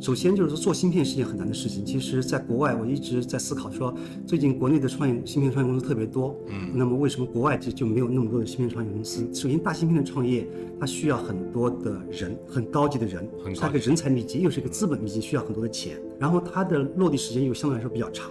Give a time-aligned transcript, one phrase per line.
[0.00, 1.84] 首先就是说做芯片是件很难的事情。
[1.84, 3.94] 其实，在国外我一直在思考说，
[4.26, 9.22] 最近国内的创业芯片创业公司特别多，嗯，那么为什么国外就就没有那么多的芯片创业公司？
[9.34, 10.48] 首先，大芯片的创业
[10.80, 13.28] 它需要很多的人，很高级的人，
[13.60, 18.30] 它个人才密集，又是一个资本密集，需要很多的钱，然后它的落地时间又相对来说比较长。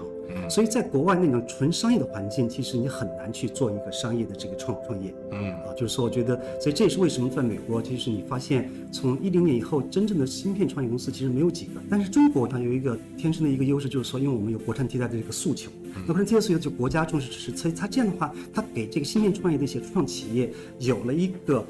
[0.49, 5.13] 所以在国外那种纯商业的环境，其实你很难去做一个商业的这个创创业。
[5.31, 11.81] 嗯啊，就是说，我觉得，所以这也是为什么在美国，其实你发现从一零年以后，真正的芯片创业公司其实没有几个。
[11.89, 15.71] 但是中国它有一个天生的一个优势，就是说，因为我们有国产替代的这个诉求，
[16.07, 21.65] 那国产替代诉求就国家重视支持，所以它这样的话，它给这个芯片创业的一些初创企业有了一个。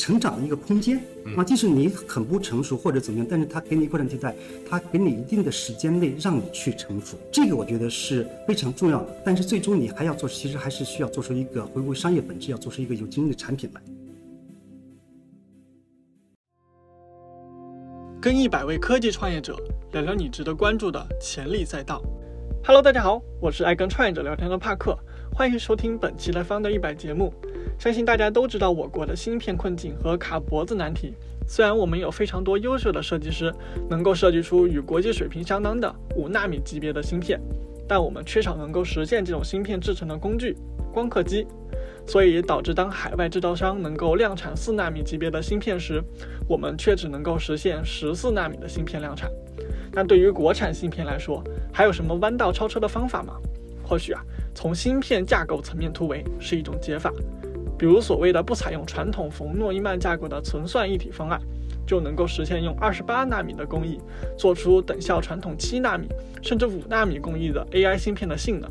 [0.00, 0.98] 成长的一个空间
[1.36, 4.34] 啊，即使你很不成熟或者怎么样，但是他给你扩展替代，
[4.66, 9.14] 他给你一定的时间内让你去成熟，这个我觉得是非常重要的。
[9.22, 13.82] 但是最终你还要做，其实还是需要做出一个回归商业本质，要做出一个有竞争力的产品来。
[18.22, 19.54] 跟一百位科技创业者
[19.92, 22.02] 聊聊你值得关注的潜力赛道。
[22.64, 24.98] Hello，大家好，我是爱跟创业者聊天的帕克，
[25.34, 27.34] 欢迎收听本期的方的一百节目。
[27.78, 31.14] 相信大家都知道我国的芯片困境和卡脖子难题。
[31.46, 33.52] 虽然我们有非常多优秀的设计师，
[33.88, 37.40] 能够设计出与国际水平相当的五纳米级别的芯片，
[37.88, 40.56] 但我们缺少能够实现这种芯片制成的工具——
[40.92, 41.46] 光刻机。
[42.06, 46.02] 所以导致当海外制造商能够量产四纳米级别的芯片时，
[46.48, 49.30] 我们却只能够实现十四纳米的芯片量产。
[49.92, 53.34] 那对于国产芯片来说，还有什么弯道超车的方法吗？
[53.84, 54.22] 或许啊，
[54.54, 57.12] 从芯片架构层面突围是一种解法。
[57.80, 61.40] 比如所谓的不采用传统冯诺依曼架构的存算一体方案，
[61.86, 63.98] 就能够实现用二十八纳米的工艺
[64.36, 66.06] 做出等效传统七纳米
[66.42, 68.70] 甚至五纳米工艺的 AI 芯片的性能。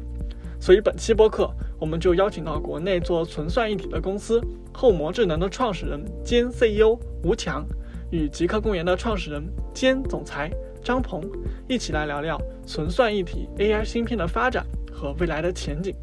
[0.60, 1.50] 所以本期播客
[1.80, 4.40] 我们就邀请到国内做存算一体的公司
[4.72, 7.66] 后模智能的创始人兼 CEO 吴强，
[8.12, 9.44] 与极客公园的创始人
[9.74, 10.52] 兼总裁
[10.84, 11.20] 张鹏
[11.68, 15.96] 一起来聊聊存算一体 AI 芯片的发展和未来的前景。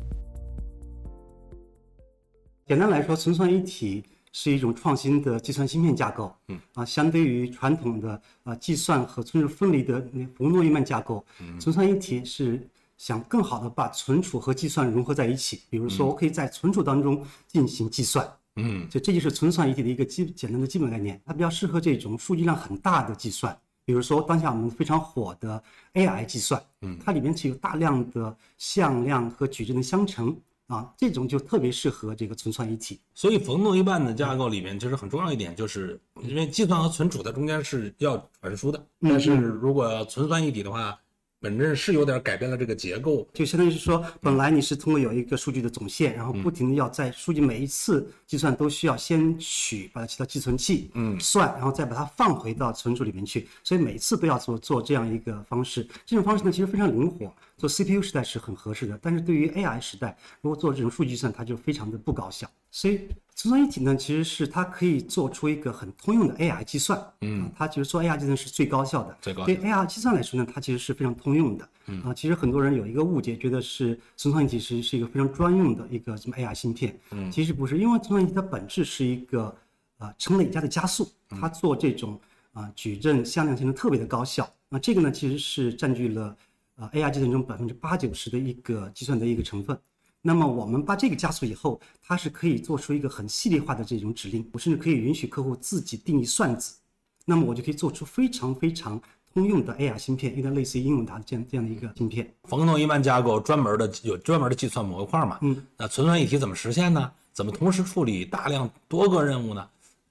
[2.66, 6.34] 简单来说，存算一体是一种创新的计算芯片架构。
[6.48, 11.24] 嗯啊，相对于传统的啊计算和存储分离的那冯诺依曼架构，
[11.60, 15.60] 存算一体是想更好的把存储和计算融合在一起。
[15.70, 18.28] 比如说，我可以在存储当中进行计算。
[18.56, 21.20] 嗯，就这就是存算一体的一个基简单的基本概念。
[21.24, 23.56] 它比较适合这种数据量很大的计算。
[23.84, 25.62] 比如说，当下我们非常火的
[25.94, 30.36] AI 计算，嗯，它里面是有大量的向量和矩阵的相乘。
[30.66, 33.00] 啊，这种就特别适合这个存算一体。
[33.14, 40.98] 所以冯诺依曼的架构里面，其实很重要一点，就是因为计算和存储它中间是要传输的，但是如果存算一体的话。
[41.38, 55.86] 本质是有点改变了这个结构，就相当于是说，本来你是通过有一个数据的总线，然后不停的要在数据每一次计算都需要先取，把它取到寄存器，嗯，算，然后再把它放回到存储里面去，所以每次都要做做这样一个方式。
[56.06, 62.50] 这种方式呢，其实非常灵活，做 CPU 时代是很合适的，但是对于 AI 时代，如果做这种数据计算，它就非常的不高效。
[62.70, 69.16] 所以存算一体呢，其实是它可以做出一个很通用的 AI 计算，嗯，它其实做 AI 计算是最高效的。
[69.22, 71.68] 最高对 AI 计算来说呢，它其实是非常通用的。
[71.86, 76.98] 嗯啊，其实很多人有一个误解，觉得是存算一体是是一个非常专用的一个什么 AI 芯片。
[77.12, 79.56] 嗯，其实不是，因为存算一体它本质是一个
[79.96, 82.20] 啊乘累加的加速，它做这种
[82.52, 84.46] 啊矩阵向量性的特别的高效。
[84.68, 86.36] 那这个呢，其实是占据了
[86.76, 89.78] 啊 AI 计算中百分之八九十的一个计算的一个成分。
[90.22, 96.76] 那么我们把这个加速以后，它是可以做出一个很系列化的这种指令，我甚至可以允许客户自己定义算子，
[97.24, 99.00] 那么我就可以做出非常非常
[99.32, 102.34] 通用的 AI 芯片，有点类似于英伟达这样这样的一个芯片。
[102.44, 105.38] 冯诺依曼架构专门的有专门的计算模块嘛？
[105.42, 107.12] 嗯，那存算一体怎么实现呢？
[107.32, 109.68] 怎么同时处理大量多个任务呢？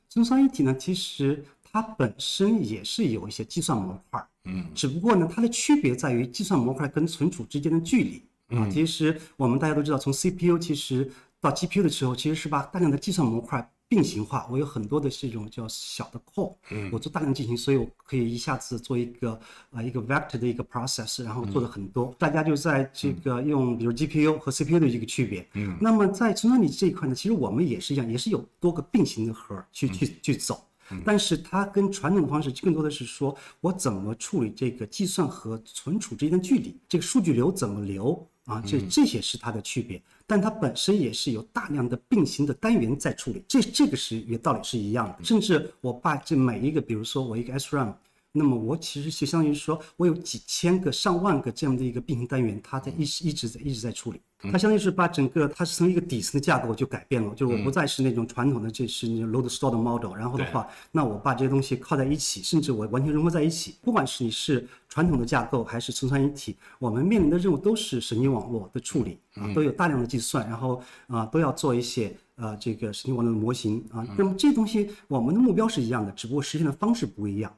[0.07, 8.21] 存算一体呢，其实它本身也是有一些计算模块，嗯，只不过呢，它的区别在于计算模块跟存储之间的距离。
[8.55, 11.11] 啊，其实我们大家都知道，从 CPU 其实
[11.41, 14.47] 到 GPU 的时候，其实是把大量的计算模块并行化。
[14.51, 16.53] 我有很多的这种叫小的 core，
[16.91, 19.39] 我做大量进行，所以我可以一下子做一个
[19.71, 22.13] 啊一个 vector 的一个 process，然后做的很多。
[22.19, 25.47] 大家就在这个用比如 GPU 和 CPU 的一个区别。
[25.55, 30.63] 嗯，那么在存储里这一块呢，其实我们也是一样，也是有多个并行的核去去去走。
[31.05, 38.27] 但是它跟传统的方式更多的是说我怎么处理这个计算和存储之间的距离，这个数据流怎么流。
[38.45, 45.23] 啊，这这些是它的区别，但它本身也是有大量的并行的单元在处理，这这个是也道理是一样的。
[45.23, 47.91] 甚至我把这每一个，比如说我一个 SRAM，
[48.37, 54.19] 那么我其实就相当于说，我有几千个、上万个这样的一个并行单元，它在一直一直在一直在处理。
[54.51, 63.75] 它相当于是把整个它是从一个底层的架构就改变了，就是我不再是那种传统的这是那种 load store 的 model，然后的话，那我把这些东西靠在一起，甚至我完全融合在一起。
[63.81, 74.05] 不管是你是传统的架构还是存算一体，我们面临的任务都是神经网络的处理啊，都有大量的计算，然后啊都要做一些呃这个神经网络的模型啊。
[74.15, 77.51] 那么这东西我们的目标是一样的，只不过实现的方式不一样。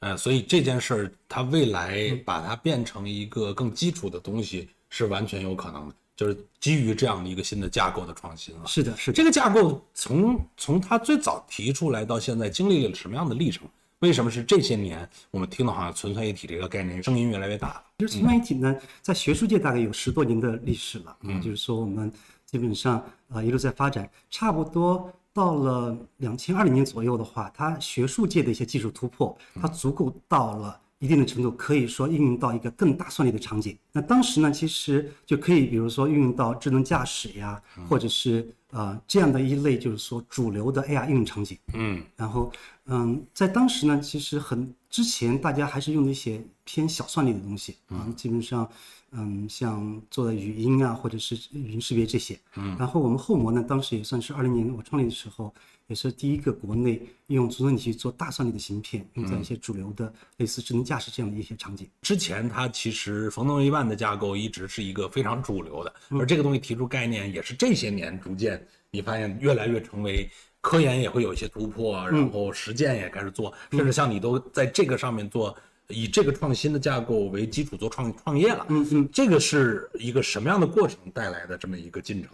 [0.00, 5.94] 呃，所以这件事儿它未来把它变成一个更基础的东西是完全有可能的。
[6.16, 8.66] 就是基于这样的一个新的架构的创新了。
[8.66, 9.16] 是的，是的。
[9.16, 13.68] 这个架构从从它最早提出来到现在，经历了什么样的历程？
[14.00, 17.84] 为什么是这些年我们听到好像存在一体这个概念声音越来越大了？
[17.98, 21.16] 其实存在一体呢，在学术界大概有十多年的历史了。
[21.22, 22.12] 嗯，就是说我们
[22.44, 30.80] 基本上啊一路在发展，差不多到了两千二零年左右的话，它学术界的一些技术突破，它足够到了。
[31.00, 33.76] 一定的程度可以说应用到一个更大算力的场景。
[33.92, 41.56] 那当时呢，其实就可以，比如说运用到智能驾驶呀，或者是呃这样的一类，就是说主流的 AR 应用场景。
[41.74, 42.52] 嗯，然后
[42.86, 48.68] 嗯，在当时呢，其实很之前大家还是用的一些偏小算力的东西啊，基本上
[49.12, 52.36] 嗯像做的语音啊，或者是语音识别这些。
[52.56, 55.54] 嗯，然后我们后模呢，当时也算是二零年我创立的时候。
[55.88, 61.88] 也是第一个国内用存算体做大算力的芯片，用在一些主流的类似智能驾驶这样的一些场景。
[62.02, 70.30] 之前它其实冯诺依曼的架构一直是一个非常主流的，而这个东西提出概念也是这些年逐渐你发现越来越成为
[70.60, 75.56] 科研也会有一些突破，然后实践也开始做，甚至像你都在这个上面做，
[75.88, 78.66] 以这个创新的架构为基础做创创业了。
[78.68, 82.30] 嗯嗯，这个是一个什么样的过程带来的这么一个进程？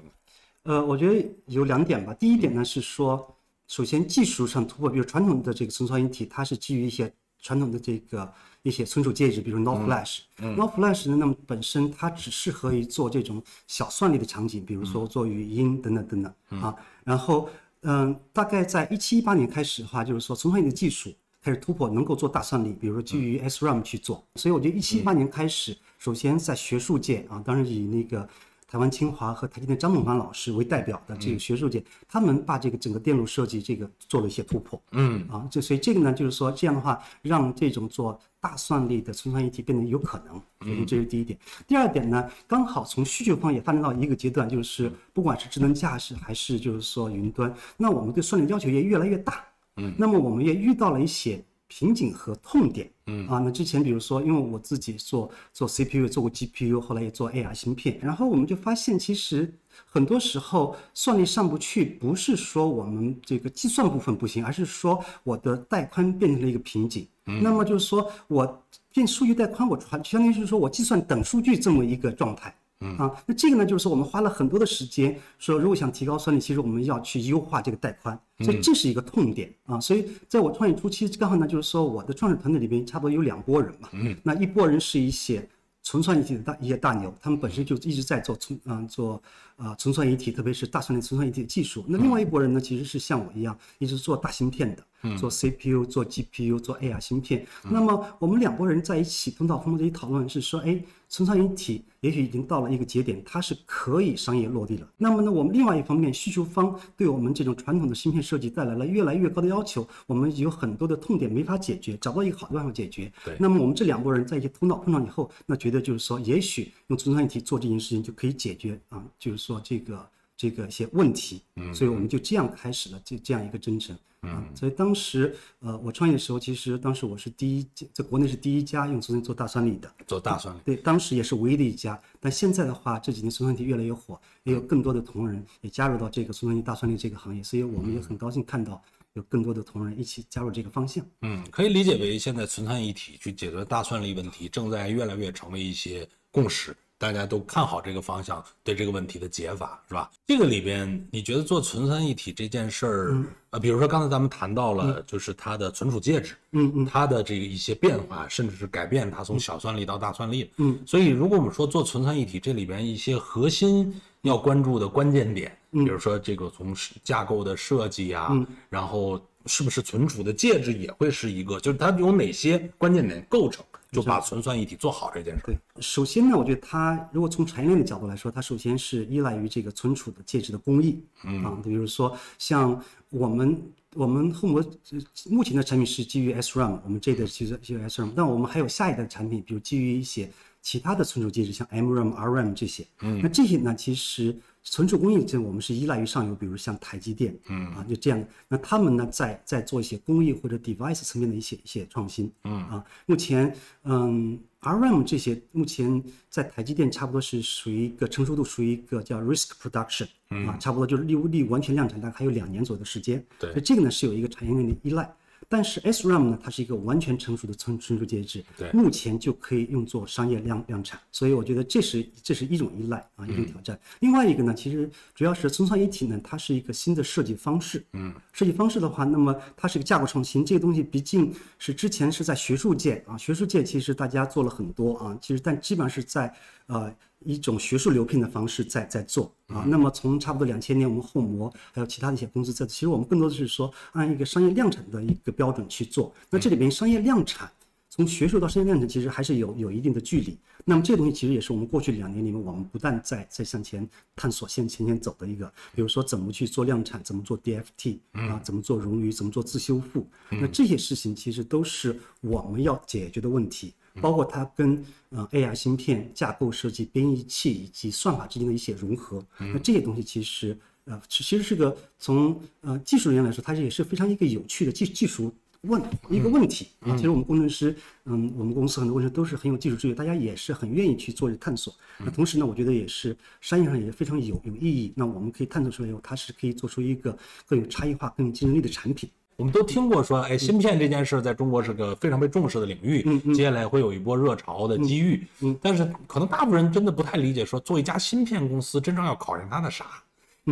[0.65, 2.13] 呃，我觉得有两点吧。
[2.15, 3.25] 第一点呢是说。
[3.67, 8.31] 首先，技术上突破，比如传统的这个存储一体，它是基于一些传统的这个
[8.63, 10.19] 一些存储介质，比如 NOR Flash。
[10.39, 16.75] NOR Flash 呢，那么本身它只适合于做这种小算力的场景，比如说做语音等等等等啊。
[17.05, 17.49] 然后，
[17.81, 21.13] 嗯，大概在一七一八年开始的话，就是说存储一体的技术
[21.43, 24.23] 开始突破，能够做大算力，比如说基于 SRAM 去做。
[24.35, 28.29] 所以我觉得一七一八年开始，首先在学术界啊，当然以那个。
[28.75, 34.83] 台湾清华和台积电张孟凡老师为代表的这个学术界，他们把这个整个电路设计这个做了一些突破。
[34.91, 40.43] 嗯，啊，这所以这个呢，就是说这样的话，让这种做大算力的存算一体变得有可能。
[40.63, 41.39] 嗯，这是第一点。
[41.69, 49.45] 第二点呢，刚好从需求方也发展到一个阶段，就是不管是智能驾驶还是就是说云端，那我们对算力要求也越来越大。
[49.77, 51.41] 嗯，那么我们也遇到了一些。
[51.67, 59.53] 瓶颈和痛点，嗯啊，那之前比如说，因为我自己做做 CPU，做过 GPU，后来也做 AR 芯片，然后我们就发现，其实
[59.85, 67.07] 很多时候算力上不去，不是说我们这个计算部分不行，而是说我的带宽变成了一个瓶颈。
[67.41, 68.63] 那么就是说我
[68.93, 72.55] 变数据带宽，我传相当于是说我计算等数据这么一个状态。
[72.99, 79.81] 啊，那这个呢，就是说我们花了很多的时间，说如果想提高算力，其实我们要去优化这个带宽，所以这是一个痛点啊。
[79.81, 85.49] 所以在我创业初期，刚好呢，就是说我的创始团队里边差不多有两拨人嘛，嗯，那一拨人是一些
[85.83, 89.23] 纯算一体的大一些大牛，他们本身就一直在做存嗯做
[89.57, 91.85] 啊纯算一体，特别是大算力纯算一体的技术。
[91.89, 94.83] 那另外一拨人呢，其实是像我一样，一直做大芯片的。
[95.19, 104.89] 做 CPU、做 GPU、做 AR 芯片，那么我们两拨人在一起通道风波这一讨论是说，哎，存算一体也许已经到了一个节点，它是可以商业落地了。
[104.97, 113.13] 那么呢，我们另外一方面，需求方对我们这种传统的芯片设计带来了越来越高的要求，我们有很多的痛点没法解决，找不到一个好的办法解决。
[113.25, 113.37] 对。
[113.39, 120.09] 那么我们这两拨人在一起通道碰撞以后，那觉得就是说，也许用存算一体做这件事情就可以解决啊，就是说这个。
[120.37, 124.45] 这个一些问题，所以我们就这样开始了这这样一个征程啊。
[124.55, 129.93] 所以当时，呃，我创业的时候，其实当时我是第一，在国内是第一家用存算做大算力的。
[130.07, 130.61] 做大算力。
[130.65, 132.01] 对，当时也是唯一的一家。
[132.21, 141.07] 但现在的话，这几年存算体越来越火，也有更多的同仁也加入到这个存算力大算力这个行业，所以我们也很高兴看到有更多的同仁一起加入这个方向。
[141.23, 146.77] 嗯，可以理解为现在存算一体去解决大算力问题，正在越来越成为一些共识。
[146.97, 150.11] 大家都看好这个方向，对这个问题的解法是吧？
[150.27, 168.31] 这个里边，你觉得做存算一体这件事儿，呃，比如说刚才咱们谈到了，就是它的存储介质，嗯嗯，它的这个一些变化，甚至是改变它从小算力到大算力，嗯，所以如果我们说做存算一体，这里边一些核心要关注的关键点，比如说这个从架构的设计啊，
[168.71, 173.65] 然后是不是存储的介质也会是一个，就是它有哪些关键点构成？
[173.95, 175.43] 就把纯算一体做好这件事。
[175.47, 181.03] 对，首先呢，我觉得它如果从产业链的角度来说，它首先是依赖于这个存储的介质的工艺。
[181.25, 183.63] 嗯啊，比如说像我们
[183.95, 184.61] 我们后膜
[184.91, 184.99] 呃
[185.31, 190.29] 目前的产品是基于 SRAM，我们这一代其实基于 SRAM，但我们还有下一代产品，比如基于一些
[190.61, 192.85] 其他的存储介质，像 MRAM、RRAM 这些。
[193.03, 198.25] 嗯，那这些呢，其实存储工艺这我们是依赖于上游，比如像台积电，嗯啊，就这样。
[198.49, 202.33] 那他们呢，在在做一些工艺或者 device 层面的一些一些创新。
[202.45, 203.55] 嗯啊，目前
[203.85, 204.39] 嗯。
[204.65, 210.07] RRAM 这些目前在台积电差不多是属于一个成熟度，属于一个叫 risk production
[210.47, 213.23] 啊，差不多就是离离完全量产大概还有两年左右的时间。
[213.39, 215.15] 对，所以这个呢是有一个产业链的依赖。
[215.55, 220.99] 但是 SRAM 呢，它是一个完全成熟的存存储介质，对，目前就可以用作商业量量产。
[221.13, 223.79] 所以我觉得这是这是一种依赖啊，一种挑战。
[224.01, 227.87] 另外一个呢，其实主要是存算一体呢，它是一个新的设计方式。
[227.93, 230.45] 嗯，设计方式的话，那么它是一个架构创新。
[230.45, 236.35] 这个东西毕竟是之前是在学术界啊，学术界其实大家做了很多啊，其实但基本上是在
[236.67, 236.93] 呃。
[237.25, 246.15] 一种学术流聘的方式在在做啊，那么从差不多两千年，我们后模还有其他的一些公司在，其实我们更多的是说按一个商业量产的一个标准去做。
[246.31, 247.51] 那这里边商业量产，
[247.91, 250.39] 从学术到商业量产，其实还是有有一定的距离。
[250.67, 263.75] 那么这个东西其实也是我们过去两年里面，我们不断在在向前探索、向前前走的一个，比如说怎么去做量产，怎么做 DFT 啊，怎么做冗余，怎么做自修复，那这些事情其实都是我们要解决的问题。
[264.01, 275.33] 包括它跟呃 AI 芯片架构设计、编译器以及算法之间的一些融合，那这些东西其实呃其实是个从呃技术人员来说，它也是非常一个有趣的技技术
[275.63, 276.95] 问一个问题啊。
[276.97, 277.75] 其实我们工程师，
[278.05, 281.75] 嗯，我们公司很多工程师都是很有技术追求，大家也是很愿意去做探索。
[281.99, 284.93] 那同时呢，我觉得也是商业上也是非常有有意义。
[284.97, 289.09] 那我们可以探索出来以后，它是可以做出一个更有差异化、更有竞争力的产品。
[289.37, 293.03] 我们都听过说，哎，芯片这件事在中国是个非常被重视的领域，
[293.35, 295.27] 接下来会有一波热潮的机遇。
[295.61, 299.87] 但是可能大部分人真的不太理解，说做一家芯片公司，真正要考验它的啥？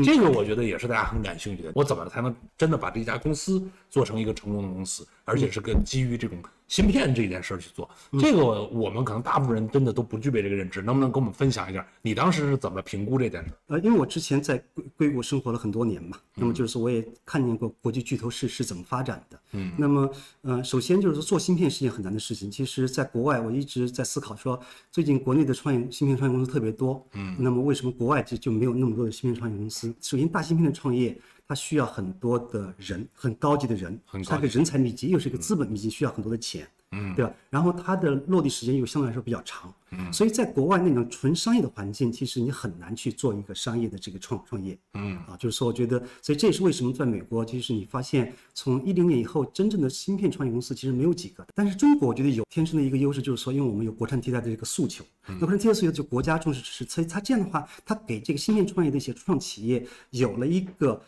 [0.03, 1.71] 这个我觉得也是大家很感兴趣的。
[1.75, 6.39] 我怎么才能真的把这家公司做成一个成功的公司，而且是跟基于这种
[6.73, 7.87] 芯片这件事儿去做？
[8.19, 10.81] 这个我们可能大部分人真的都不具备这个认知。
[10.81, 13.53] 能不能跟我们分享一下，你当时是怎么评估这件事？
[13.67, 19.39] 呃，因为我之前在硅硅谷生活了很多年嘛，那么就是我也看见过国际巨头是是怎么发展的。
[19.53, 20.11] 嗯，那么
[20.41, 22.51] 呃，首先就是说做芯片是件很难的事情。
[22.51, 24.59] 其实，在国外我一直在思考说，
[24.91, 27.07] 最近国内的创业芯片创业公司特别多。
[27.13, 29.95] 嗯，那么为什么国外就就没有那么多的芯片创业公司？
[30.01, 31.21] 首先，大芯片的创业，
[31.53, 37.31] 它需要很多的人，很高级的人，它个人才密集，又是一个资本密集，需要很多的钱，嗯，对吧？
[37.51, 60.99] 然后它的落地时间又相对来说比较长，嗯，所以在国外那种纯商业的环境，其实你很难去做一个商业的这个创创业，嗯，啊，就是说，我觉得，所以这也是为什么在美国，其实你发现从一零年以后，真正的芯片创业公司其实没有几个，但是中国我觉得有天生的一个优势，就是说，因为我们有国产替代的这个诉求，那国产替代诉求就国家重视支持，所以它这样的话，它给这个芯片创业的一些初创企业有了一个。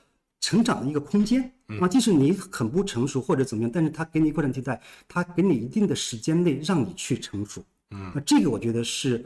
[0.45, 1.51] 成长的一个空间。
[1.81, 9.25] 啊，即使你很不成熟或者怎么样，但是他给你扩展替代，他给你一定的时间内让你去成熟，嗯，那这个我觉得是。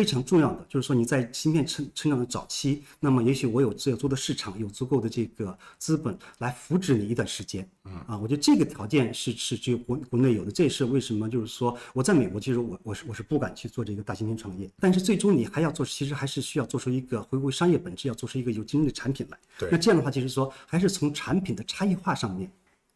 [0.00, 7.68] 非常重要的就是说，你在芯片成成长的早期，那么也许我有足的市场，有足够的这个资本来扶持你一段时间。
[7.84, 19.38] 嗯啊，我觉得这个条件是是只有国国内有的，这也是为什么就是说我在美国，其实我我是我是不敢去做这个大芯片创业，但是最终你还要做，其实还是需要做出一个回归商业本质，要做出一个有竞争力的产品来。
[19.58, 22.50] 对，那这样的话，就是说还是从产品的差异化上面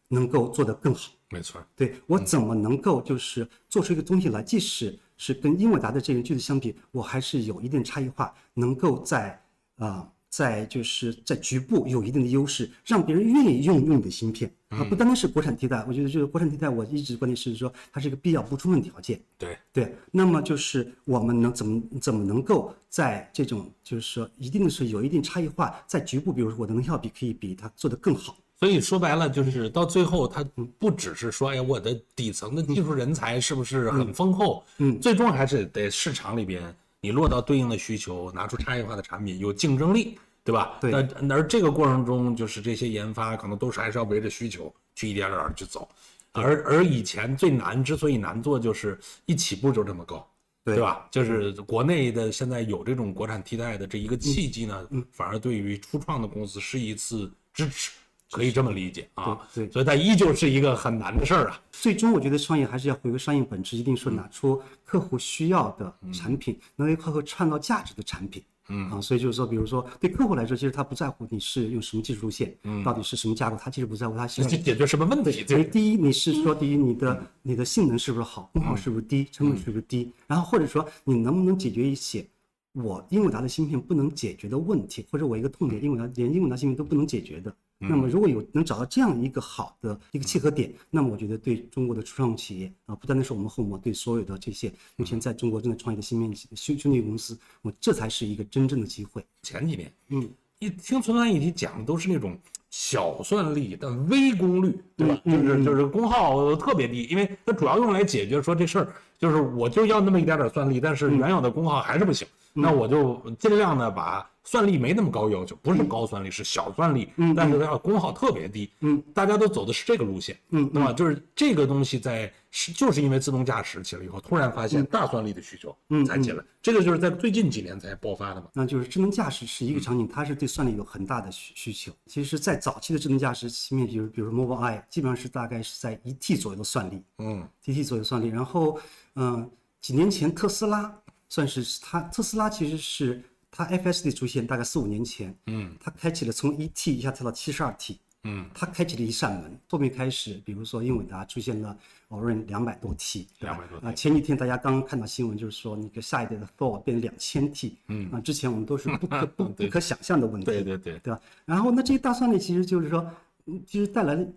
[0.07, 1.11] 能够做得更好。
[1.29, 4.97] 没错，对我怎么能够就是做出一个东西来，即使。
[5.17, 9.41] 是跟英伟达的这个句子相比，我还是有一定差异化，能够在
[9.77, 19.19] 啊，在就是在局部有一定的优势，让别人愿意用用你的芯片啊，不单单是国产替代，我觉得就是国产替代，我一直观点是说它是一个必要不充分条件。
[19.37, 28.37] 对对，那么就是我们能怎么怎么能够在这种就是说一定的是有一定差异化，在局部，比如说我的能效比可以比它做得更好。
[28.57, 30.43] 所以说白了，就是到最后，它
[30.79, 34.63] 不只是说，哎，我的底层的技术人才是不是很丰厚？
[34.77, 40.77] 嗯，最终还是得市场里边你落到对应的需求，拿出差异化的产品，有竞争力，对吧？
[40.79, 40.89] 对。
[41.21, 45.87] 那而这个过程中，就是这些研发可能都是还是要围着需求去一点点去走。
[46.31, 50.25] 而而以前最难，之所以难做，就是一起步就这么高，
[50.63, 51.07] 对吧？
[51.11, 57.91] 就是国内的现在有这种国产替代的这一个契机呢，反而对于初创的公司是一次支持。
[58.31, 61.61] 可以这么理解啊，对，所以它依旧是一个很难的事儿啊。
[61.71, 68.43] 最终，我觉得创业还是要回归商业本质，一定是拿出客户需要的产品，能为客户创造价值的产品。
[68.67, 75.45] 嗯啊，所以就是说，比如说对客户来说，其实他不在乎你是用什么技术路线，嗯，到底是什么架构，他其实不在乎，他想解决什么问题。
[75.45, 82.25] 所以第一，你是说第一，你的你的性能是不是好，功耗是不是低，成本是不是低，然后或者说你能不能解决一些
[82.73, 87.55] 我英伟达的芯片不能解决的问题，或者我一个痛点，英伟达连英伟达芯片都不能解决的。
[87.77, 99.23] 那么如果有能找到这样一个好的一个契合点，那么我觉得对中国的初创企业啊，不单单是我们后膜，对所有的这些目前在中国正在创业的新面兄兄弟公司，我这才是一个真正的机会。
[99.43, 100.29] 前几年，嗯，
[100.59, 102.37] 一听存算一体讲的都是那种
[102.69, 105.21] 小算力但微功率，对吧？
[105.25, 108.87] 嗯就是就是功耗特别低，因为它主要用来解决说这事儿，
[109.19, 120.93] 就是我就要那么一点点算力，但是原有的功耗还是不行，那我就尽量的把算力没那么高要求，不是高算力，是小算力，但是它要功耗特别低，嗯，大家都走的是这个路线，嗯那么？
[120.93, 128.47] 就是这个东西在是就是因为自动驾驶起来以后，突然发现大算力的需求嗯才起来，这个就是在最近几年才爆发的嘛。
[128.53, 131.91] 那就是智能驾驶是一个场景，它是对算力有很大的需需求。
[132.05, 138.27] 其实，在早期的智能驾驶芯片，比如比如 Mobileye，基本上是大概是在一 T 左右的算力，嗯一 T 左右算力。
[138.27, 138.79] 然后，
[139.15, 139.49] 嗯、
[139.81, 140.95] 几年前特斯拉
[141.27, 143.21] 算是它，特斯拉其实是
[143.55, 145.73] 它 FSD 出现大概四五年前，嗯。
[145.79, 151.77] 它开启了从一 T 一下跳到七十二 T，嗯，它开启了一扇门，后面开始，比如说英伟达出现了
[152.09, 158.11] Orin 两百多 T，对吧？200多 T 啊，前几天大家刚刚看到新闻，就是说那个下一代的 Thor 变成两千 T，嗯。
[158.11, 161.21] 啊，之前我们都是不可 不不可想象的问题，对对对，对吧？
[161.45, 163.09] 然后那这些大算力其实就是说，
[163.45, 164.27] 嗯，其实带来了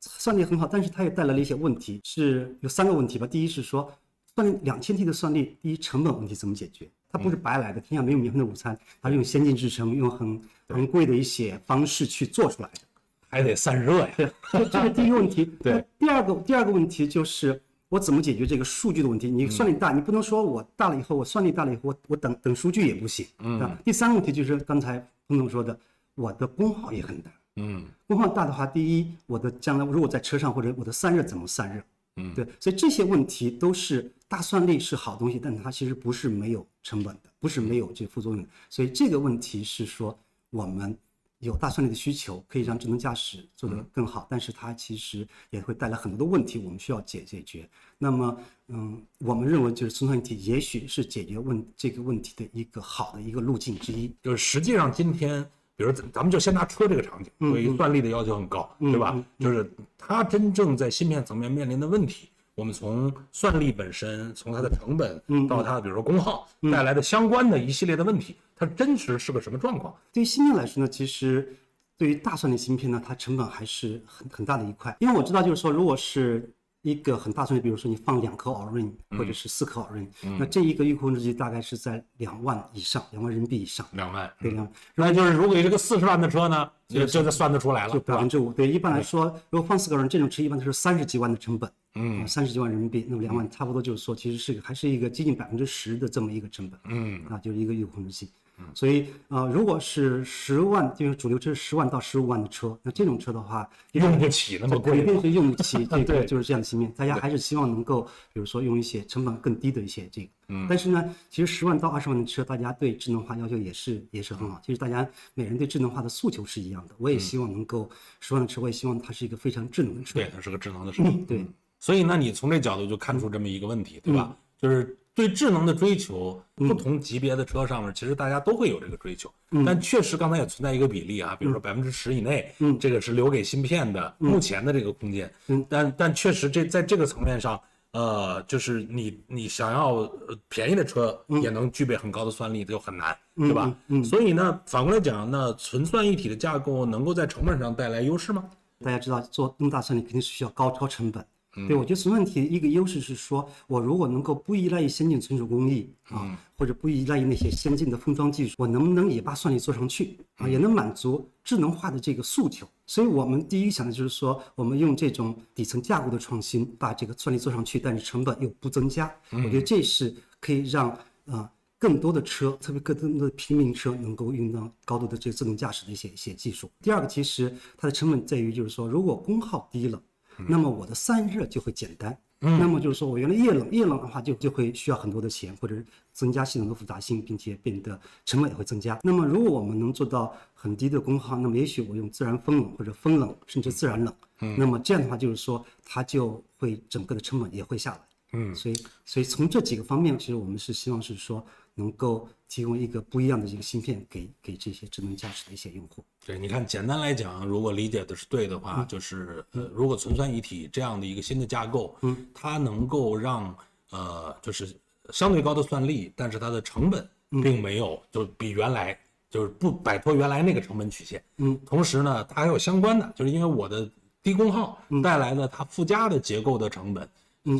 [0.00, 3.26] 算力很好，但是它也带来了一些问题，是有三个问题吧。
[3.26, 3.90] 第一是说，
[4.34, 6.90] 算力两千 T 的算力，第一成本问题怎么解决？
[7.10, 12.80] 它不是白来的，天下没有免费的午餐，它是用先进制成，用很很贵的一些方式去做出来的。
[13.28, 14.10] 还得散热呀。
[14.52, 15.44] 这这是第一个问题。
[15.62, 19.30] 对那第二个第二个问题就是我怎么解决这个数据的问题？
[19.30, 23.26] 你算力大，你不能说我大了以后，我算力大了以后，我我等等数据也不行。
[23.40, 23.76] 嗯。
[23.84, 25.78] 第三个问题就是刚才彭总说的，
[26.14, 27.30] 我的功耗也很大。
[27.56, 31.82] 嗯功耗大的话，第一，我的将来如果在车上或者我的散热怎么散热？
[32.18, 38.48] 嗯对，所以这些问题都是大算力是好东西，但它其实不是没有成本的，不是没有这个副作用的。
[38.68, 40.18] 所以这个问题是说
[40.50, 40.96] 我们
[41.40, 47.68] 有大算力的需求，可以让智能驾驶做得更好，但是它其实也会带来很多的问题，我们需要解解决。
[47.98, 48.36] 那么，
[48.68, 54.12] 嗯，我们认为就是存算一体也许是解决问这个问题的一个好的一个路径之一。
[54.22, 55.44] 就是实际上今天，
[55.76, 59.22] 比如咱咱们就先拿车这个场景，对于算力的要求很高，对吧？
[59.38, 69.94] 就是它真正在芯片层面面临的问题，我们从算力本身，从它的成本到它的比如说功耗带来的相关的一系列的问题，它真实是个什么状况？
[70.10, 71.54] 对于芯片来说呢，其实
[71.98, 74.96] 对于大算力芯片呢，它成本还是很很大的一块。
[75.00, 76.50] 因为我知道，就是说，如果是
[76.86, 80.06] 一个很大算力，比如说你放两颗 Orin 或者是四颗 Orin，、
[80.38, 83.84] 那这一个预控制器大概是在两万以上，两万人民币以上。
[83.90, 88.52] 两万，对两万，那就是如果有这个四十万的车呢，就就得算得出来了，就百分之五。
[88.52, 97.20] 对，一般来说，如果放四个人，这种车一般都是三十几万的成本，嗯，三十几万人民币，那么两万差不多就是说，其实是还是一个接近百分之十的这么一个成本，嗯。
[97.28, 98.30] 啊，就是一个预控制器。
[98.74, 106.90] 所以啊、呃如果是十万，就是主流车是十万到十五万的车，那这种车的话，用不起那么贵肯定是用不起 这个，对就是这样的芯片。
[106.96, 110.28] 大家还是希望能够，比如说用一些成本更低的一些这个。
[110.48, 110.66] 嗯。
[110.68, 114.60] 但是呢，其实十万到二十万的车，大家对智能化要求也是也是很好。
[114.64, 116.94] 其实大家每人对智能化的诉求是一样的。
[116.98, 117.88] 我也希望能够
[118.20, 120.14] 十万的车，我也希望它是一个非常智能的车。
[120.14, 121.02] 对，它是个智能的车。
[121.26, 121.44] 对
[121.78, 124.34] 所以呢，你从这角度就看出这么一个问题，对吧？
[124.58, 129.32] 就是对智能的追求，不同级别的车上面，其实大家都会有这个追求，
[129.64, 135.32] 但确实刚才也存在一个比例啊，比如说百分之十以内，这个是留给芯片的目前的这个空间，
[135.68, 137.58] 但但确实这在这个层面上。
[137.92, 143.74] 呃，就是你你想要呃便宜的车也能具备很高的算力，就很难，对吧？
[144.04, 148.44] 所以呢，反过来讲，那纯算一体的架构能够在成本上带来优势吗？
[148.84, 151.24] 大家知道做那么大算力肯定是需要高超成本。
[151.66, 162.68] 对，我觉得存问题一个优势是说，我如果能够不依赖于先进存储工艺啊，或者不依赖于那些先进的封装技术，我能不能也把算力做上去啊，也能满足智能化的这个诉求。
[162.86, 169.10] 所以我们第一想的就是说，我们用这种底层架构的创新，把这个算力做上去，但是成本又不增加。
[169.30, 170.90] 我觉得这是可以让
[171.26, 171.50] 啊。
[171.78, 176.70] 更多的车，特别更多的平民车，能够用到高度的这个自动驾驶的一些一些技术。
[176.80, 180.02] 第二个，其实它的成本在于，就是说，如果功耗低了，
[180.48, 182.16] 那么我的散热就会简单。
[182.38, 185.74] 那么就是说我原来液冷，液冷的话就就会需要很多的钱，或者
[186.12, 188.98] 增加系统的复杂性，并且变得成本也会增加。
[189.02, 194.14] 那么如果我们能做到很低的功耗，那么也许我用自然风冷或者风冷，甚至自然冷，
[194.58, 198.00] 那么这样的话就是说它就会整个的成本也会下来。
[198.34, 201.44] 嗯，所以所以从这几个方面，其实我们是希望是说
[201.76, 206.04] 能够提供一个不一样的这个芯片给给这些智能驾驶的一些用户。
[206.24, 213.56] 对，你看，简单来讲，如果理解的是对的话，就是呃，如果存算一体这样的一个新的架构，嗯，它能够让
[213.90, 214.74] 呃，就是
[215.10, 218.98] 相对高的算力，但是它的成本并没有就比原来
[219.30, 221.22] 就是不摆脱原来那个成本曲线。
[221.36, 223.88] 嗯，同时呢，它还有相关的，就是因为我的
[224.22, 227.08] 低功耗带来的它附加的结构的成本，嗯，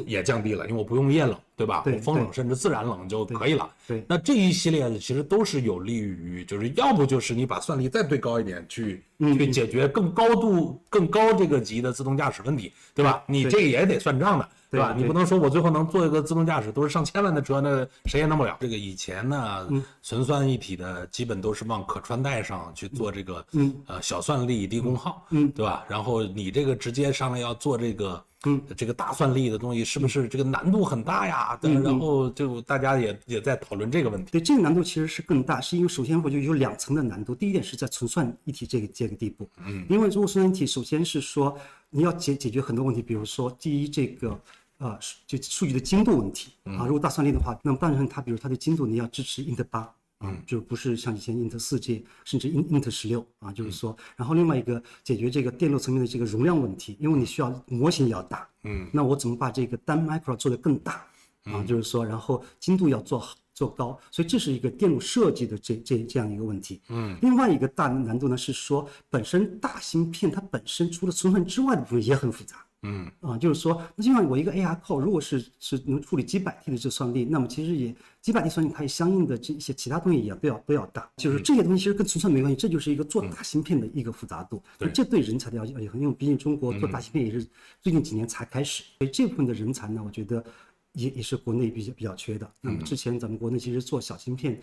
[0.07, 1.83] 也降低了，因为我不用液冷，对吧？
[1.85, 3.69] 对我风冷甚至自然冷就可以了。
[3.87, 13.23] 对那这一系列的其实都是有利于，就是要不就是你把算力再堆高一点，去嗯去解决更高度、更高这个级的自动驾驶问题，对吧？
[13.27, 14.93] 你这个也得算账的，对吧？
[14.97, 18.57] 你不能说我最后能做一个自动驾驶，都是上千万的车，那谁也弄不了。
[18.61, 25.85] 这个以前呢，嗯纯算一体的基本都是往可穿戴上去做这个，嗯呃，小算力、低功耗，嗯对吧？
[25.89, 31.59] 然后你这个直接上来要做这个，嗯，这个大算力的东西，是不是这个难度很大呀？
[31.63, 34.31] 嗯然后就大家也也在讨论这个问题。
[34.31, 37.35] 对，这个难度其实是更大，是因为首先我就有两层的难度。
[37.35, 41.59] 第一点是在存算一体这个这个地步，嗯，因为如果存算一体，首先是说
[41.91, 44.39] 你要解解决很多问题，比如说第一这个
[44.79, 49.93] 呃数就数据的精度问题啊，如果大算力的话，那么当然它比如它的精度你要支持 int 八。
[50.19, 61.07] 啊，就不是像以前 int 四 G，甚至 int int 十六啊，就是说，然后另外一个解决这个电路层面的这个容量问题，因为你需要模型也要大，嗯，那我怎么把这个单 micro 做得更大
[61.45, 61.63] 啊？
[61.65, 66.81] 就是说，然后精度要做好做高，所以这是一个电路设计的这这这样一个问题。
[66.89, 72.57] 嗯，另外一个大难度呢是说，本身大芯片它本身除了存算之外的部分也很复杂。
[72.83, 73.11] 嗯。
[73.21, 81.11] 啊，就是说，那就像我一个 AR 扣，如果是是能处理几百 T 的这算力，那么其实也几百 T 算力，它也相应的这一些其他东西也都要都要大。
[81.17, 84.63] 就是这些东西其实跟存算没关系，这就是一个做大芯片的一个复杂度。
[84.79, 84.91] 对。
[84.91, 87.47] 这对人才的要求也很，因为毕竟中国做大芯片也是
[87.81, 90.45] 最近几年才开始，所以这部分的人才呢，我觉得
[90.93, 92.51] 也也是国内比较比较缺的。
[92.61, 94.59] 那么之前咱们国内其实做小芯片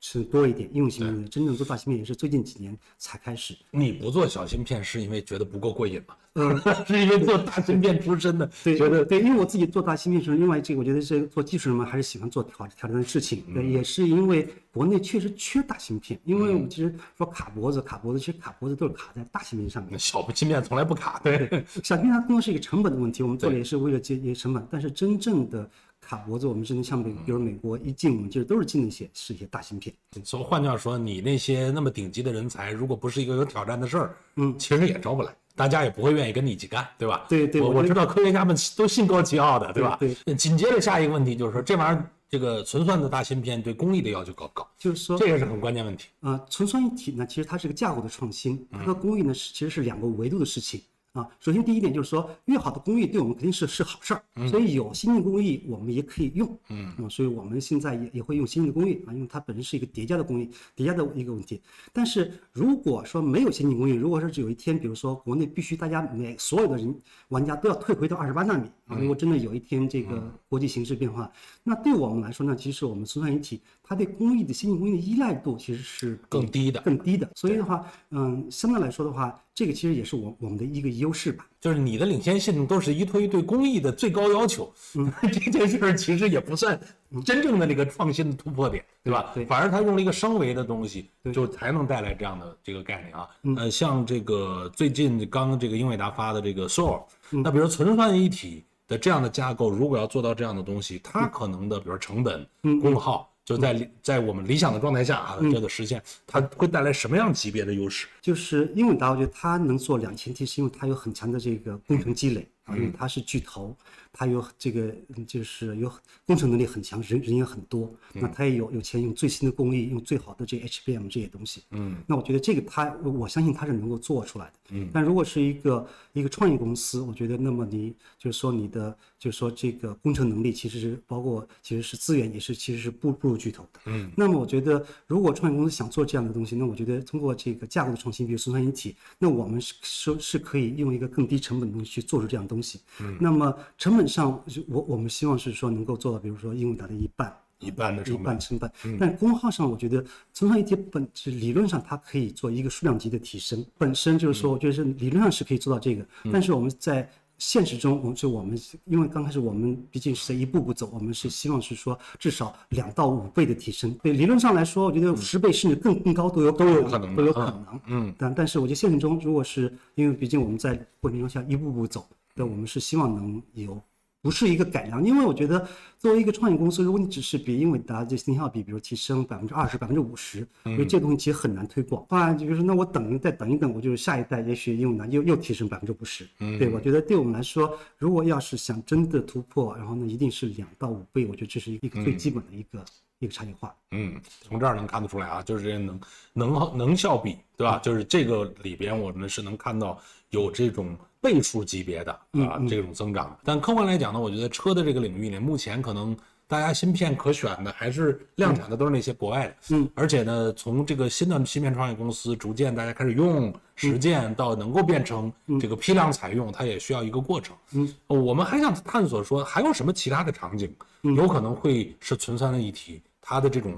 [0.00, 3.56] 是多一点，应用芯片的，真正做大芯片也是最近几年才开始。
[3.70, 6.14] 你不做小芯片是因为觉得不够过瘾吗？
[6.34, 6.56] 嗯，
[6.86, 13.42] 是因为做大芯片出身的， 对，觉得对，因为我自己做大芯片时候，另外这个我觉得是做技术人嘛，还是喜欢做挑挑战的事情。
[13.52, 19.98] 对，也是因为国内确实缺大芯片，因为我们其实说卡脖子，卡脖子，其实卡脖子都是卡在大芯片上面。
[19.98, 21.48] 小芯片从来不卡，对，
[21.82, 25.68] 小芯片它更多是一个成本的问题，我们做的也是为了节约成本，但是真正的
[26.08, 29.94] 卡脖子，我们真的像美，比如美国一进，我们其实都是进那些是一些大芯片。
[30.24, 37.26] 所以换句话说，你那些那么顶级的人才，如果不是一个有挑战的事儿，嗯，其实也招不来，大家也不会愿意跟你一起干，对吧？
[37.28, 39.98] 对对我我我知道科学家们都心高气傲的，对吧？
[40.00, 46.08] 对紧接着下一个问题就是说，这玩意儿这个存算的大芯片对工艺的要求高高，就是说，这个是很关键问题。
[46.20, 50.80] 呃，存算一体呢，其实它是个架构的创新，它和工艺呢是其实是两个维度的事情
[51.18, 51.28] 啊。
[51.40, 61.60] 首先第一点就是说，越好的工艺对我们肯定是是好事儿，所以有先进工艺我们也可以用，嗯啊，所以我们现在也也会用先进的工艺啊，因为它本身是一个叠加的工艺，叠加的一个问题。
[61.92, 66.94] 但是如果说没有先进工艺，如果说是有一天，比如说国内必须大家每所有的人
[67.28, 71.30] 玩家都要退回到二十八纳米啊，如果真的有一天这个国际形势变化，
[71.62, 77.28] 那对我们来说呢，其实我们苏算一体它对工艺的先进工艺的依赖度其实是更低的更低的。
[77.34, 81.44] 所以的话，嗯，相对来说的话，这个其实也是我我们的一个优势吧。
[81.60, 86.80] 就是你的领先性都是依托于对工艺的最高要求，嗯， 这件事儿其实也不算
[87.24, 89.32] 真正的那个创新的突破点，对吧？
[89.34, 93.28] 对反而他用了一个升维的东西，就才能带来这样的这个概念啊。
[93.56, 102.46] 呃，像这个最近刚这个英伟达发的这个 Soul，那比如存算一体的这样的架构，如果要做到这样的东西，它可能的比如成本、
[102.80, 103.28] 功耗。
[103.48, 108.06] 就在理在我们理想的状态下啊，这个实现，它会带来什么样级别的优势？
[108.20, 113.74] 就是英伟达，我觉得它能做两千 T，是因为它有很强的这个工程积累啊，因为它是巨头，
[114.12, 115.90] 它有这个嗯就是有
[116.26, 147.32] 工程能力很强，人人也很多，那它也有有钱用最新的工艺，用最好的这 HBM 这些东西，嗯，那我觉得这个它，我我相信它是能够做出来的，嗯，但如果是一个一个创业公司，我觉得那么你就是说你的就是说这个工程能力其实是包括其实是资源也是其实是不不如巨头的，嗯，那么我觉得如果创业公司想做这样的东西，那我觉得通过这个架构的创新，比如存算一体，那我们是是是可以用一个更低成本的东西去做出这样的东西，嗯，那么成本上我我们希望是说能够做到，比如说英伟达的一半。
[147.60, 148.24] 一半的一成本。
[148.24, 163.92] 半，成本，但功耗上，我觉得存算一体本质理论上它可以做一个数量级的提升，本身就是说，我觉得是理论上是可以做到这个，但是我们在现实中，我们就我们因为刚开始我们毕竟是在一步步走，我们是希望是说至少两到五倍的提升。
[164.04, 167.16] 对，理论上来说，我觉得十倍甚至更更高都有都有可能。
[167.16, 167.80] 都有可能。
[167.86, 172.06] 嗯，但但是我觉得现实中，如果是因为毕竟我们在过程中像一步步走，
[172.38, 173.80] 对，我们是希望能有
[174.22, 175.66] 不是一个改良，因为我觉得
[175.98, 182.04] 作为一个创业公司，如果你只是比英伟达这信效比，比如提升百分之二十、百分之五十，我觉得这东西其实很难推广。
[182.08, 186.28] 当然，就是那我等再等一等，我就是下一代，也许英伟达又又提升百分之五十。
[186.38, 192.84] 对，我觉得对我们来说，如果要是想真的突破，然后呢，一定是两到五倍，我觉得这是一个最基本的一个。
[193.20, 196.00] 一个差异化，嗯，从这儿能看得出来啊，就是这些能
[196.34, 197.76] 能能效比，对吧？
[197.80, 203.36] 就是这个里边我们是能看到有这种倍数级别的啊这种增长。
[203.44, 217.54] 但客观来讲呢，我觉得车的这个领域里，目前可能大家芯片可选的还是量产的都是那些国外的，嗯，而且呢，从这个新的芯片创业公司逐渐大家开始用实践到能够变成这个批量采用，它也需要一个过程。
[217.72, 223.02] 嗯，我们还想探索说还有什么其他的场景有可能会是存算的议题。
[223.20, 223.74] 它的这种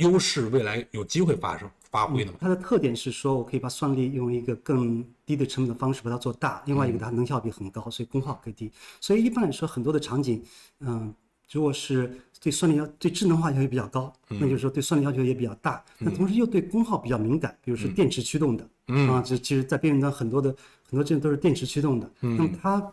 [0.00, 2.38] 优势，未来有机会发生发挥的吗？
[2.40, 6.62] 它的特点是说，我可以把算力用一个更低的成本的方式把它做大。
[6.66, 8.70] 另外一个，它能效比很高，所以功耗更低。
[9.00, 10.42] 所以一般来说，很多的场景，
[10.80, 11.14] 嗯，
[11.50, 12.10] 如果是
[12.40, 15.84] 对算力要对智能化要求比较高，那就是说对算力要求也比较大。
[15.98, 18.68] 那同时又对功耗比较敏感，比如说电池驱动的，
[19.08, 20.54] 啊，这其实在边缘端很多的
[20.88, 22.10] 很多这都是电池驱动的。
[22.20, 22.92] 那么它。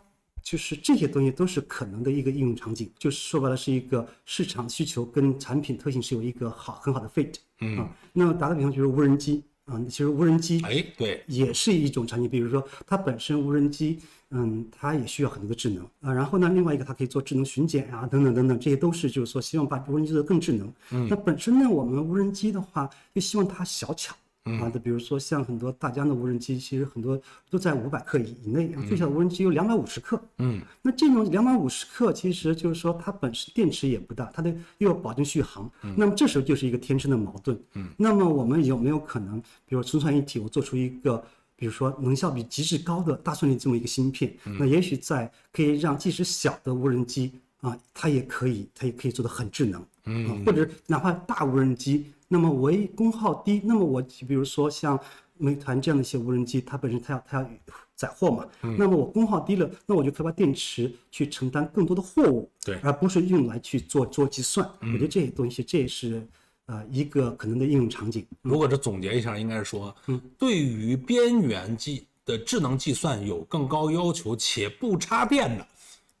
[0.50, 13.98] 就是这些东西都是可能的一个应用场景，就是说白了是一个市场需求跟产品特性是有一个好很好的 fit，嗯，那打个比方就是无人机啊，其实无人机哎对，也是一种场景，比如说它本身无人机，
[14.30, 20.72] 嗯，它也需要很多的智能啊，然后呢，另外一个它可以做智能巡检啊，等等等等，这些都是就是说希望把无人机做得更智能。
[20.92, 24.16] 嗯，那本身呢，我们无人机的话又希望它小巧。
[24.60, 30.20] 啊，的比如说像很多大疆的无人机，其实很多都在五百克以以内，最小的无人机有两百五十克。
[30.38, 35.70] 嗯，那这种两百五十克，其实就是说它本身电池也不大，它的又要保证续航。
[35.82, 37.58] 嗯，那么这时候就是一个天生的矛盾。
[37.74, 41.22] 嗯，那么我们有没有可能，比如存算一体，我做出一个，
[41.56, 44.34] 比如说能效比极致高的大算力这么一个芯片？
[44.58, 49.84] 那也许在可以让即使小的无人机啊，它也可以，它也可以做得很智能。
[50.04, 52.06] 嗯，或者哪怕大无人机。
[52.28, 54.98] 那么为功耗低，那么我比如说像
[55.36, 57.50] 美团这样的一些无人机，它本身它要它要
[57.94, 64.68] 载货嘛，那么我功耗低了，那我就可以把电池去承担更多的货物，对，而不是用来去做做计算。
[64.80, 66.24] 我觉得这些东西这也是
[66.66, 68.26] 呃一个可能的应用场景。
[68.42, 75.66] 如果这总结一下，应该是说，嗯，对于边缘计的智能计算有更高要求且不插电的。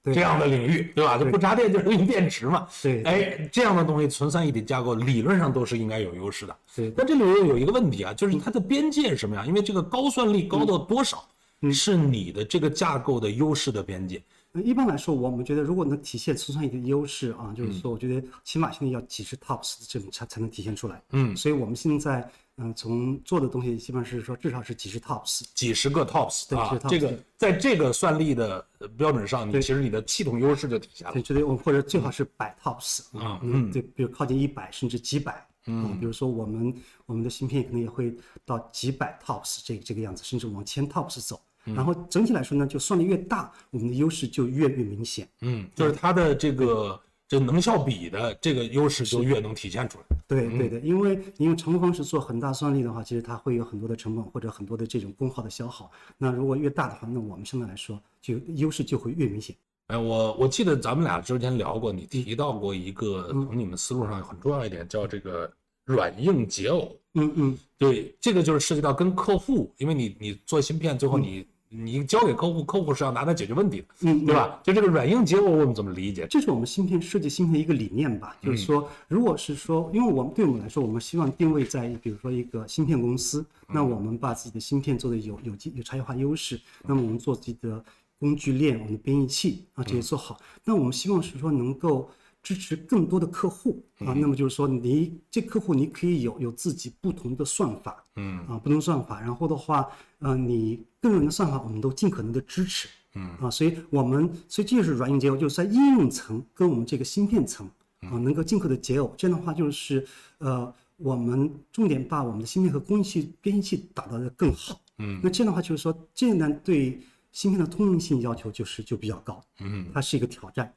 [0.04, 1.18] 这样的领域，对吧？
[1.18, 2.66] 就不插电就是用电池嘛。
[2.82, 6.56] 对，哎，这样的东西存算一体架构理论上都是应该有优势的。
[6.74, 9.46] 对，但这里又有一个问题啊，就是它的边界是什么样？
[9.46, 11.26] 因为这个高算力高到多少，
[11.72, 14.22] 是你的这个架构的优势的边界。
[14.54, 21.02] 一般来说，我们觉得如果能体现存算一的优势啊，就是说，我觉得起码现在要几十 TOPS 这种才才能体现出来。
[21.10, 22.30] 嗯，所以我们现在。
[22.60, 31.12] 嗯，从做的东西基本上是说，至少是几十 TOPS，几十个 TOPS 啊，这个在这个算力的标准上，你其实你的系统优势就体现了。
[31.12, 36.74] 对，绝对我或者最好是百 TOPS 啊，嗯，对，比如靠近一百甚至几百，嗯，比如说我们
[37.06, 38.12] 我们的芯片可能也会
[38.44, 41.40] 到几百 TOPS 这这个样子，甚至往千 TOPS 走。
[41.64, 45.28] 然后整体来说呢，就算力越大，我们的优势就越越明显。
[45.40, 47.00] 嗯，就是它的这个。
[47.30, 50.04] 这能效比的这个优势就越能体现出来。
[50.26, 55.90] 对对的，因为你用常规方式做很大算力的话，其实它会有很多的成本或者很多的这种功耗的消耗。
[56.16, 59.54] 那如果越大的话，那我们相对来说就优势就会越明显。
[59.88, 65.52] 哎，我我记得咱们俩之前聊过，你提到过一个从你们思路上很重要一点，叫这个
[65.88, 66.88] 软硬结耦。
[67.14, 71.46] 嗯嗯，对，这个就是涉及到跟客户，因为你你做芯片，最后你。
[71.70, 74.58] 你交给客户，客户是要拿它解决问题的，嗯，对吧？
[74.64, 76.26] 就这个软硬结偶，我们怎么理解？
[76.26, 78.34] 这是我们芯片设计芯片的一个理念吧。
[78.42, 87.84] 就是说，如果是说，因为我们对我们来说，我们希望定位在，比如说一个芯片公司，那我们把自己的芯片做的有有机有差异化优势，那么我们做自己的
[88.18, 92.08] 工具链、我们的编译器啊这些做好，那我们希望是说能够。
[92.48, 98.38] 支持更多的客户啊，那么就是说，你这客户你可以有有自己不同的算法，嗯。
[98.46, 99.86] 啊，不同算法，然后的话，
[100.20, 103.36] 呃，你个人的算法我们都尽可能的支持，嗯。
[103.38, 107.68] 啊，所以我们所以这就是软硬结合，就是在应用层跟我们这个芯片层
[108.00, 110.06] 啊，能够尽可的结耦，这样的话就是
[110.38, 116.98] 呃，我们重点把我们的芯片和工艺器编译器打造的更好，嗯，那这样的话就是说，这样呢对
[117.30, 120.72] 芯片的通用性要求就是就比较高，嗯，它是一个挑战。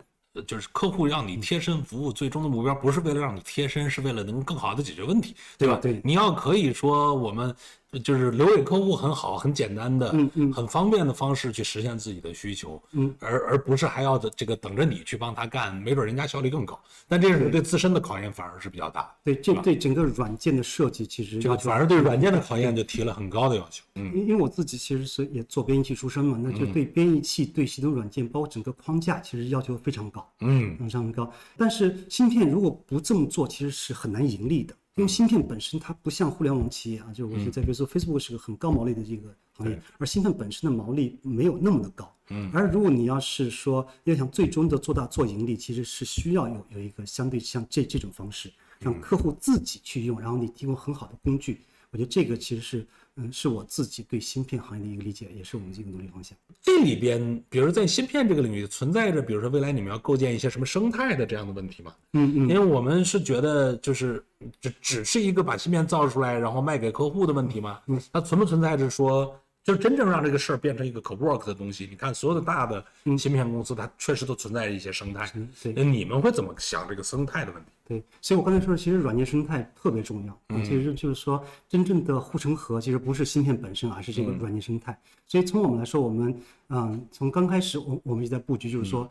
[0.48, 5.78] 就是客户让你贴身服务，最终的目标不是为了让你贴身，是为了能更好的解决问题，对吧？
[5.82, 7.54] 对，你要可以说我们
[8.00, 16.80] 就是留给客户很好、很简单的、嗯嗯很方便的方式去实现自己的需求，嗯，而而不是还要这个等着你去帮他干，没准人家效率更高。
[17.08, 23.84] 但这是对自身的考验反而是比较大，对，这对整个软件的设计其实这要求个反而对软件的考验就提了很高的要求。
[23.96, 31.30] 嗯因因为我自己其实是也做编译器出身嘛，那就对编译器、对系统软件，包括整个框架，其实要求非常高，嗯非常高。
[31.58, 42.14] 但是芯片如果不这么做，其实是很难盈利的，因为芯片本身它不像互联网企业啊，就是我现在比如说 Facebook 是个很高毛利的这个行业对，而芯片本身的毛利没有那么的高。
[42.30, 51.62] 嗯，而如果你要是说要想最终的做大做盈利，其实是需要有有一个相对像这这种方式，让客户自己去用，然后你提供很好的工具。
[51.92, 56.38] 我觉得这个其实是，嗯，是我自己对芯片行业的一个理解，也是我们这个努力方向。
[56.62, 61.94] 这里边，比如在芯片这个领域存在着，比如说未来你们要构建一些什么生态的这样的问题吗？
[62.14, 64.24] 嗯嗯因为我们是觉得就是
[64.62, 67.80] 只只是一个把芯片造出来，然后卖给客户的问题吗？
[67.88, 71.88] 嗯它存不存在着说，就是真正让这个事儿变成一个可 work 的东西？
[71.90, 72.84] 你看所有的大的
[73.18, 75.32] 芯片公司，它确实都存在一些生态。
[75.76, 77.70] 那你们会怎么想这个生态的问题？
[77.88, 80.62] 对，所以我刚才说的，其实软件生态特别重要。
[80.64, 84.98] 其实就是说，真正的护城河其实不是芯片本身，而是这个软件生态。
[85.28, 86.36] 所以从我们来说，我们
[86.70, 89.08] 嗯，从刚开始，我我们就在布局，就是说，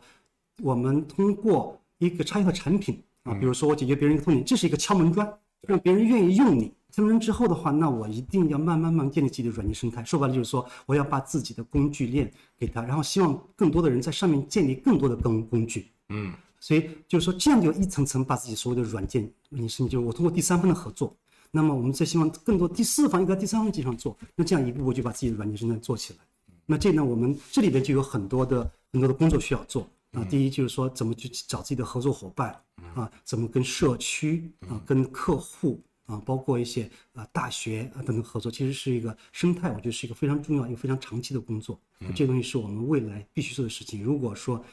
[0.61, 6.73] 我们通过一个差异化产品啊，比如说我解决别人一个痛点，这是一个敲门砖，让别人愿意用你。
[6.91, 10.03] 敲门砖之后的话，那我一定要慢慢慢慢建立自己的软件生态。
[10.03, 15.87] 说白了就是说，我要把自己的工具链给他，然后希望更多的人在上面建立更多的工工具。
[16.09, 21.15] 嗯所以就是说，这样就一层层把自己所有的软件软件生意，就是我通过第三方的合作，
[21.49, 26.19] 那么我们再希望更多第四方又在第三方基础上做，那这样一步步就把自己的软件生态做起来。
[26.67, 30.23] 那这呢，我们这里边就有很多的很多的工作需要做啊。
[30.25, 32.55] 第一就是说，怎么去找自己的合作伙伴
[32.93, 41.79] 啊，怎么跟社区啊、跟客户啊，包括一些啊大学啊等等合作，其实是一个生态，我觉得是一个非常重要、一个非常长期的工作。
[42.13, 44.03] 这东西是我们未来必须做的事情。
[44.03, 44.63] 如果说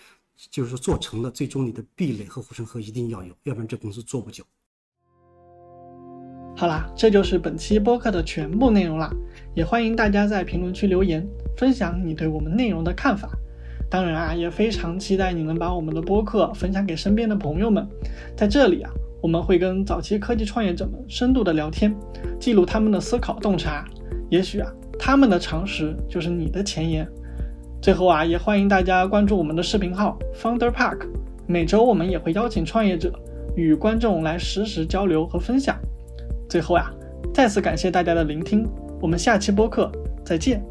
[0.50, 4.42] 就是说做成了，最终你的壁垒和护城河一定要有，要不然这公司做不久。
[6.56, 9.12] 好啦，这就是本期播客的全部内容啦，
[9.54, 11.24] 也欢迎大家在评论区留言，
[11.56, 13.30] 分享你对我们内容的看法。
[13.90, 17.88] 当然啊，也非常期待你能把我们的播客分享给身边的朋友们。
[18.36, 21.94] 在这里啊，我们会跟早期科技创业者们深度的聊天，
[22.38, 23.84] 记录他们的思考洞察。
[24.30, 27.06] 也许啊，他们的常识就是你的前沿。
[27.80, 31.06] 最后啊，也欢迎大家关注我们的视频号 Founder Park，
[31.46, 33.12] 每周我们也会邀请创业者
[33.56, 35.76] 与观众来实时交流和分享。
[36.48, 36.90] 最后呀、
[37.32, 38.68] 再次感谢大家的聆听，
[39.00, 39.90] 我们下期播客
[40.24, 40.62] 再见。